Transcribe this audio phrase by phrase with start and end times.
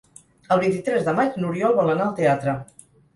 [0.53, 2.57] El vint-i-tres de maig n'Oriol vol anar al teatre.